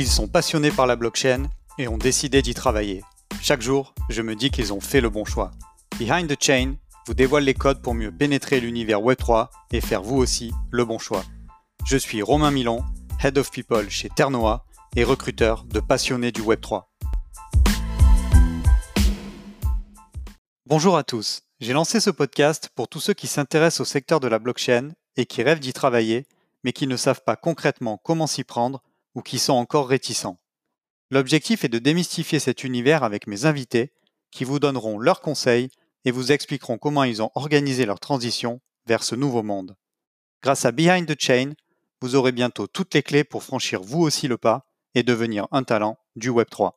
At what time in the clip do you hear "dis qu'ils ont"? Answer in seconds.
4.36-4.80